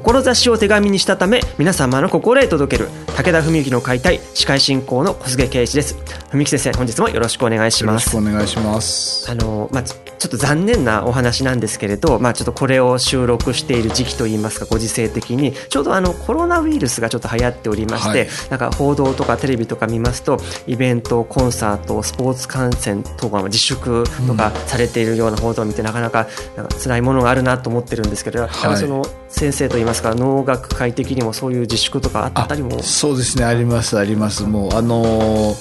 [0.00, 5.96] 志を手紙にしたため皆様の心へ届ける武田文幸の解体司会進行の小菅圭一です。
[6.30, 8.14] 文幸先生本日もよろしくお願いします。
[8.14, 9.30] よろしくお願いします。
[9.30, 32.82] あのまあちょっと残念なお話なんですけれど、まあ、ちょっとこれを収録している時期といいますかご時世的にちょうどあのコロナウイルスがちょっと流行っておりまして、はい、なんか報道とかテレビとか見ますとイベントコンサートスポーツ観戦とか自粛とかされているような報道を見て、なかなかなんか辛いものがあるなと思ってるんですけど、はい、その先生といいますか能楽会的にもそういう自粛とかあったりも。
[32.82, 33.44] そうですね。
[33.44, 34.44] ありますあります。
[34.44, 35.54] もうあの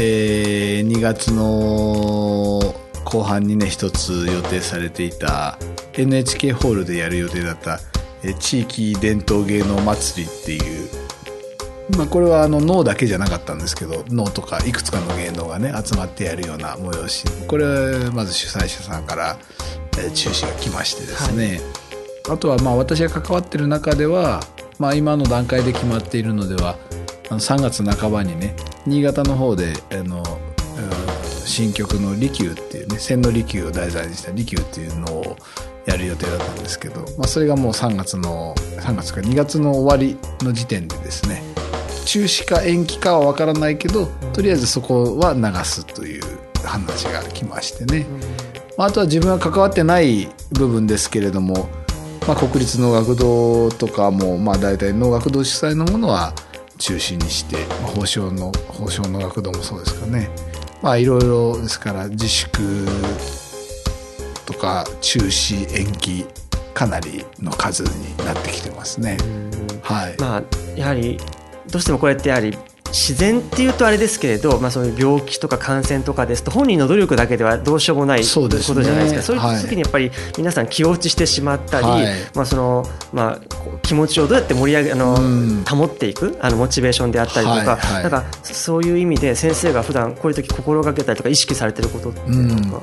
[0.00, 2.74] えー、2月の
[3.04, 5.58] 後半にね一つ予定されていた
[5.94, 7.80] NHK ホールでやる予定だった
[8.38, 10.88] 地域伝統芸能祭りっていう
[11.96, 19.38] まあ、これはあの脳だけじゃなかったんですけど脳とかいくつかの芸能がね集まってやるような催しこれはまず主催者さんから
[20.14, 21.60] 中止が来ましてですね、はい、
[22.30, 24.40] あとはまあ私が関わってる中では、
[24.78, 26.76] まあ、今の段階で決まっているのでは
[27.30, 28.54] 3月半ばにね
[28.86, 30.22] 新潟の方であの
[31.44, 35.36] 新曲の「利休」っていうね千利休を題材にした「利休」っていうのを
[35.86, 41.42] やる予定だったんですけど、まあ、それがもう3月の3月か2月の終わりの時点でですね
[42.04, 46.22] 中止か延期かは分からないけどとりあえずそこは流すという
[46.64, 48.06] 話が来ましてね、
[48.76, 51.68] まあ、あとは自分は関わってない部分ですけれども、
[52.28, 56.34] まあ、国立能楽堂とかも、まあ、大体能楽堂主催のものは
[56.76, 60.28] 中心にして、まあ、宝生の宝生能楽堂もそうですかね。
[60.82, 62.86] まあいろいろですから自粛
[64.44, 66.26] とか中止延期
[66.74, 69.16] かなりの数になってきてますね。
[69.80, 70.42] はい、まあ
[70.78, 71.18] やはり
[71.70, 72.56] どうしてもこれってやはり
[72.88, 79.22] 自然っていうとあれですけれど、まあ、そういう病気とか感染とかですと本人の努力だけではどうしようもないことじゃないですか。
[79.22, 85.16] そういう時にやっぱり皆さん気落ちしてしまったり、はい、まあそのまあ、気持ちをどうやって盛り上げあの、
[85.68, 92.82] 保っていくあのモチベーションであったりとかはいはい、なんかそういう意味で先生が普段こういう時心がけたりとか意識されてることっていうの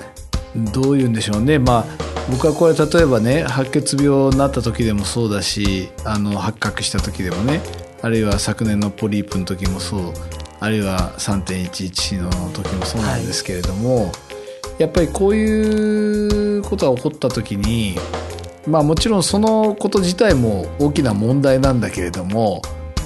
[0.72, 1.86] どういうんでしょうね、まあ、
[2.32, 7.62] 僕はこれ例えばね白血病になった時でもそうだしあの発覚した時でもね
[8.06, 10.14] あるいは昨年のポリープの時もそう
[10.60, 14.12] あるいは3.11の時もそうなんですけれども、は
[14.78, 17.96] い、やっぱりこういうことが起こった時に
[18.68, 22.62] まあもちろんそのこと自体も大きな問題なんだけれども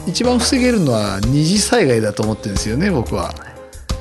[0.06, 3.34] 一番防げるのは二次災害だと思ってるんですよね僕は。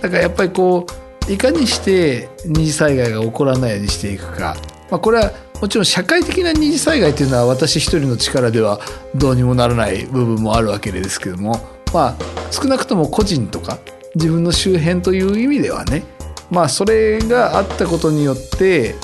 [0.02, 0.84] だからやっぱりこ
[1.28, 4.56] ういかにして二次災害が起こらないようにしていくか、
[4.90, 5.30] まあ、これは
[5.60, 8.80] もちろん社会的な二次災害というのは私一人の力では
[9.14, 11.60] どうにもならない部分もあるわけですけども
[11.92, 12.16] まあ
[12.50, 13.78] 少なくとも個人とか
[14.14, 16.04] 自分の周辺という意味ではね
[16.50, 18.94] まあそれがあったことによって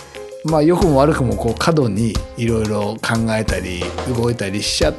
[0.44, 3.82] まあ良くも悪くもこう過度にいろいろ考えたり
[4.16, 4.94] 動いたりしちゃっ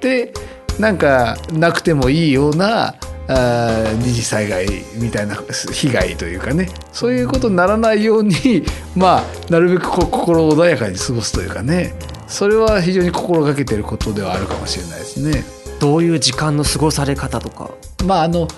[0.00, 0.32] て
[0.78, 2.94] なんかなくてもいいような
[3.28, 4.66] あ二次災害
[4.96, 5.36] みたいな
[5.72, 6.68] 被害というかね。
[6.92, 8.64] そういうことにならないように
[8.96, 11.94] まあなるべく心穏やかに過ごすというかね。
[12.26, 15.44] それは非常に心がけてることではあるかもしれないですね。
[15.78, 17.70] どういう時間の過ごされ方とか？
[18.04, 18.48] まああの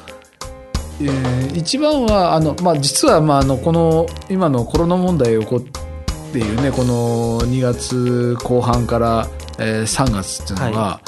[1.03, 9.27] えー、一番はあの、まあ、実は、まあ、あのこの今のコロナ問題起こっているねこの2月後半から、
[9.59, 11.01] えー、3月っていうのは、は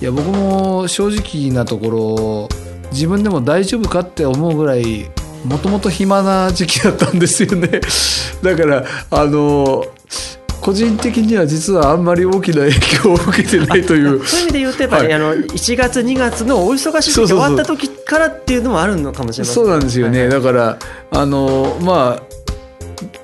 [0.00, 2.63] い、いや僕も正直なところ
[2.94, 5.10] 自分でも大丈夫かって思うぐらい
[5.44, 7.80] もともと暇な時期だったんですよね。
[8.40, 9.84] だからあの
[10.60, 14.24] 個人的には実はあんまり大きな影響を受けてないという。
[14.24, 19.54] そういう意味で言うとやっぱり、はい、あの1月2月のお忙しい時終わった時からっていうのもあるのかもしれません。
[19.54, 20.78] そうなんですよね、はい、だから
[21.10, 22.34] あのまあ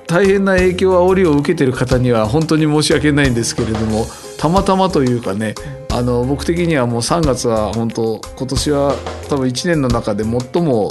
[0.05, 4.05] 大変な影響煽りを受けてる方には本当に申し訳ないんですけれども
[4.37, 5.55] たまたまというかね
[5.93, 8.95] あの僕的にはもう3月は本当今年は
[9.29, 10.89] 多分1年の中で最も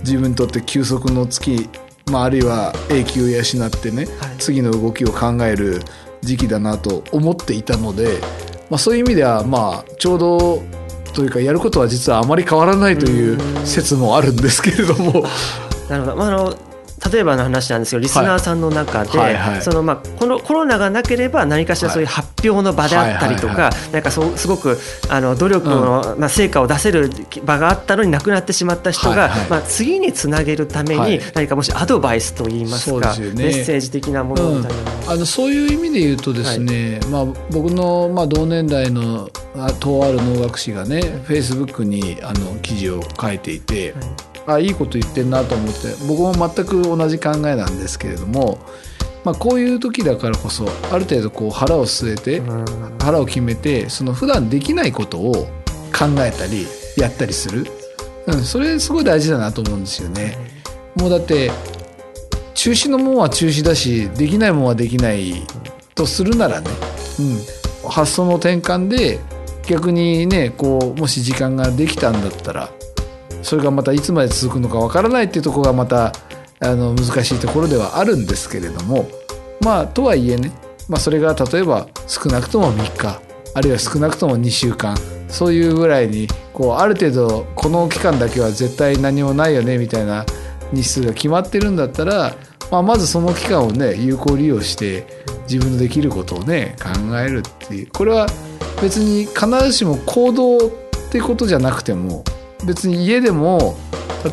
[0.00, 1.68] 自分にとって休息の月
[2.10, 4.36] まあ、あるいは永久を養ってね、はい。
[4.38, 5.80] 次の動きを考える
[6.20, 8.18] 時期だなと思っていたので、
[8.70, 10.62] まあ、そういう意味ではまあちょうど
[11.14, 15.24] というかやることは実はあまり変わらないという説もあるんですけれども。
[15.88, 16.54] なるほど、まあ、あの
[17.12, 19.52] 例えばの話なんですけどリスナーさんの中で、はいはい。
[19.54, 24.78] はいそのまあこのコロナがなければ何かしらそういう発表の場であったりとはいはかなんかそうすごく
[25.08, 27.10] あの努力の、まあ、成果を出せる
[27.44, 29.50] 場があったのになくなってしまった人が、はいはい。
[29.50, 31.20] まあ、次につなげるためにはい。
[31.34, 43.94] 何かもしアドバイスといいますかメッセージ的なものみたいなのはあのそういう意味で言うとですね、まあ、僕の、まあ、同年代のあとある能楽師がねフェイスブックにあの記事を書いていて、
[44.46, 48.58] あいいこと言ってんなと思って僕も全く同じ考えなんですけれども、
[49.24, 52.82] まあ、こういう時だからこそある程度こう腹を据えて、うん。
[53.02, 55.32] 腹を決めてその普段できないことを
[55.92, 56.66] 考えたり
[56.96, 57.66] やったりする、
[58.26, 60.36] うん、それすごい大事だなと思うんですよね。
[60.94, 61.50] もうだって
[62.54, 65.34] 中止のもんは中止だしできないもんはできない
[65.94, 66.70] とするならね、
[67.84, 69.18] うん、発想の転換で
[69.66, 72.70] 逆にねこうもし時間ができたんだったら
[73.42, 76.12] それがまたいつまで続くのかわからないっていうところがまた
[76.60, 79.08] あの難しいところではあるんですけれども
[79.60, 80.52] まあとはいえね、
[80.88, 83.20] まあ、それが例えば少なくとも3日
[83.54, 84.96] あるいは少なくとも2週間
[85.28, 90.24] そういうぐらいにこうある程度この期間だけは絶対何もないよねみたいな
[90.72, 92.34] 日数が決まってるんだったら、
[92.70, 95.06] まあ、まずその期間をね有効利用して
[95.50, 97.90] 自分のできることをね考えるっていう。
[97.92, 98.26] これは
[98.80, 100.60] 別に必ずしも行動っ
[101.10, 102.24] てことじゃなくても
[102.64, 103.76] 別に家でも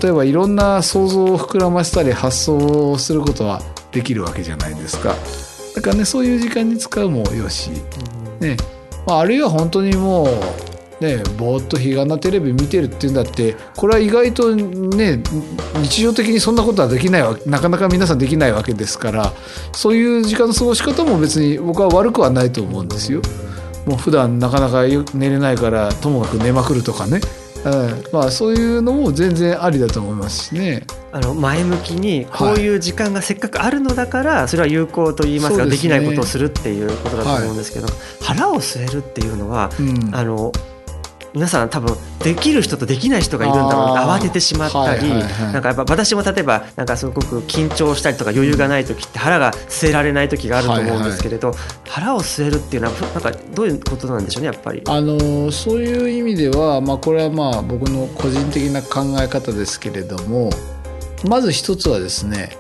[0.01, 3.61] 例えばいろんな想像を膨らませたり発想をすることは
[3.91, 5.15] できるわけじゃないですか。
[5.75, 7.71] だからねそういう時間に使うもよし、
[8.39, 8.57] ね。
[9.07, 15.23] まあ、あるいは本当にもうねぼーっと日がなテレビ見てるっていうんだってこれは意外とね
[15.81, 19.33] 日常的にそんなことはできないわなかなか皆さんできないわけですから
[19.71, 23.21] そういう時間の過ごし方も別に僕は悪くはないと思うんですよ。
[23.85, 24.83] もう普段なかなか
[25.15, 27.21] 寝れないからともかく寝まくるとかね、
[27.65, 30.83] うん、まあそういうのも全然ありだと思いますしね。
[31.11, 37.88] あの前向きにこういう時間がせっかくあるのだからそれは有効と言いますかそうできないことをするっていうことだと思うんですけど
[38.21, 40.15] 腹を据えるっていうのはうん。
[40.15, 40.51] あの
[41.33, 45.54] 皆さん多分できる人とできない人がいるんだろう慌ててしまったり、はいはいはい。
[45.54, 51.54] なんかやっぱ私も例えばなんかすごく緊張したりとか余裕がない時って腹が据えられない時があると思うんですけれど、
[51.88, 54.81] 腹を据えるっていうのはなんかどういうことなんでしょうねやっぱり。
[54.88, 60.50] あのそういう意味では、まあ、これはまあ僕の個人的な考え方ですけれども
[61.27, 62.57] まず一つはですね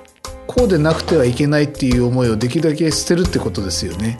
[0.47, 4.19] こうでなくてはいけないっていう思いをできるだけ捨てるってことですよね。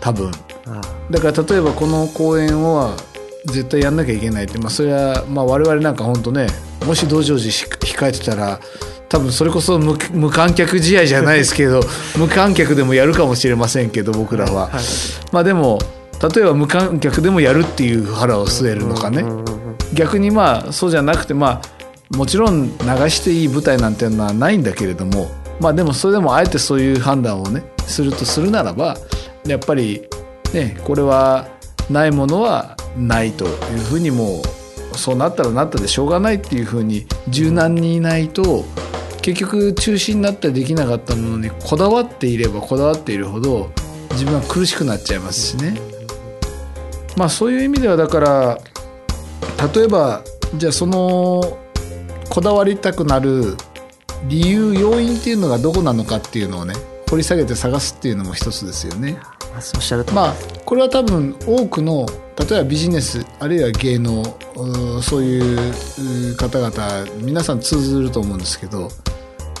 [0.00, 0.30] 多分。
[0.66, 2.96] あだから例えばこの公演は
[3.46, 6.46] 絶対やんなきゃいけないって、まあ、それはまあ我々なんか本当ね
[6.86, 8.60] もし道成寺し控えてたら
[9.08, 11.80] 多分それこそ無無観客試合じゃないですけど
[12.16, 14.68] 無観客でもやるかもしれませんけど僕らは。
[14.68, 14.70] はい
[15.32, 15.78] まあでも
[16.34, 19.24] 例えば無観客でもやるっていう腹を据えるのかね。
[19.92, 22.74] 逆にまあそうじゃなくてまあもちろん流
[23.10, 25.30] していい舞台なんていうのはないんだけれども
[25.60, 28.96] まあでもそれでもあえてそういう判断をねするとするならば
[29.46, 30.02] やっぱり
[30.52, 31.46] ねこれは
[31.90, 34.42] ないものはないというふうにも
[34.92, 38.64] うそうなったらなったでしょうがないっていうふうに柔軟にいないと
[39.22, 43.70] 結局中止になったりできなかったものにこだわっていればこだわっているほど
[44.12, 45.80] 自分は苦しくなっちゃいますしね。
[47.16, 48.58] まあそういう意味ではだから
[49.74, 50.22] 例えば
[50.56, 51.58] じゃあその
[52.28, 53.56] こだわりたくなる
[54.28, 56.74] 理由要因っていうのがどこなのかっていうのをね
[57.08, 59.18] 掘り下げて探すっていうのも一つですよね。
[59.54, 62.06] おっしゃるとまあこれは多分多くの
[62.38, 64.22] 例えばビジネスあるいは芸能
[65.02, 68.88] そういう方々皆さん通ずると思うんですけど、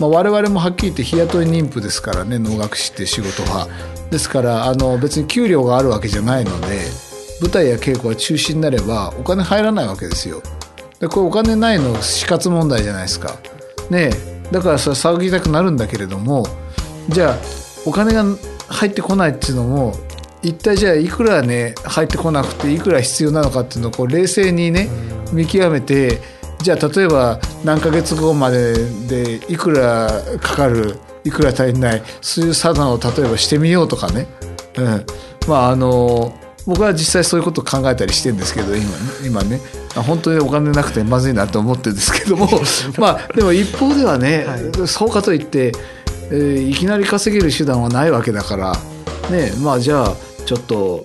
[0.00, 3.68] まあ、我々もはっきり言って日雇い妊婦ですからね能楽師って仕事は。
[4.10, 6.80] ですからあの別に給料があるわけじゃないので
[7.40, 10.42] 舞台や稽古が中止になればお金入らないわけですよ。
[11.00, 13.36] でこれお金ないの死活問題じゃないですか。
[13.90, 16.46] ねえだからそれ騒ぎたくなるんだけれども
[17.08, 17.36] じゃあ
[17.84, 18.24] お金が
[18.68, 19.94] 入ってこないっていうのも
[20.44, 24.88] 一体じゃあいくらね入ってこなくていくら必要なのかっていうのをこう冷静にね
[25.32, 26.20] 見極めて
[26.62, 28.74] じゃあ例えば何ヶ月後まで
[29.08, 30.10] でいくら
[30.40, 34.26] かかるいくら足りないそういう差段を例えばしてみようとかね、
[34.76, 35.06] うん、
[35.48, 38.90] まああの僕は実際そういうことを考えたりしてるんですけど今
[39.24, 39.60] 今ね。
[39.96, 42.48] あ本当にお金なくてまずいなと思ってるんですけども。
[42.98, 44.46] まあでも一方ではね、
[44.86, 45.72] そうかといって、
[46.30, 48.72] えーいきなり稼げる手段はないわけだから
[49.30, 51.02] ねまあじゃあちょっと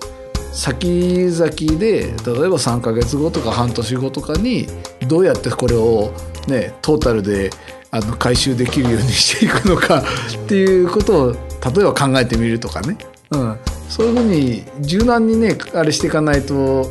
[0.52, 4.66] 先々で例えば3ヶ月後とか半年後とかに
[5.06, 6.12] どうやってこれを
[6.48, 7.50] ねトータルで
[7.92, 10.02] あの回収できるようにしていくのか っ
[10.46, 12.96] ていうことを例えば考えてみるとかね、
[13.30, 13.56] うん、
[13.88, 16.90] そういうふうに柔軟にねあれしていかないと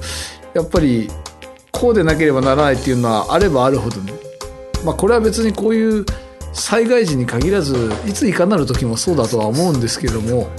[0.54, 1.10] やっぱり
[1.72, 4.14] こうでなければならないっていうのはあればあるほどね、
[4.84, 6.06] まあ、これは別にこういう
[6.52, 10.50] 災害時に限らずいついかなる時もそうだとは思うんですけども、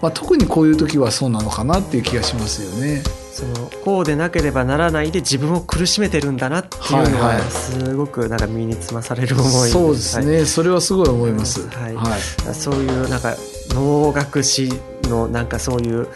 [0.00, 3.02] まあ、特にこういう時はそうなのかなっていう気がしますよね。
[3.38, 12.20] そのこうでなければならないで自分を苦しめてるんだなっていうのはすごくなんか身につまされる思い、はいはい、そうですね、はい、それはすごい思います、はい、はい、
[12.52, 13.36] そういうなんか
[13.68, 14.72] 能楽師
[15.04, 16.08] のなんかそういう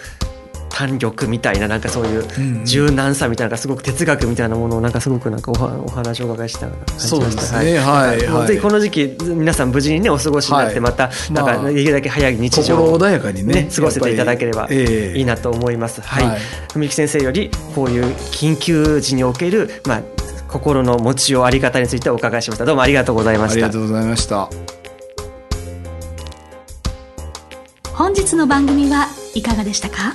[0.74, 7.00] 弾力みたいななんかそういう柔軟さみたいなすごく哲学みたいなものをなんかすごくなんかおお話をお伺いした感じました。
[7.00, 7.78] そうですね。
[7.78, 16.40] はい、はい、ぜひこの時期皆さん無事にねお過ごしになってまた、なんかできるだけ早い日常を、穏やかにね過ごせていただければいいなと思います、はい、
[16.74, 20.02] 文木先生よりこういう緊急時におけるまあ
[20.48, 22.64] 心の持ちようあり方についてお伺いしました。
[22.64, 23.54] どうもありがとうございました。
[23.54, 24.50] ありがとうございました。
[27.94, 30.14] 本日の番組はいかがでしたか？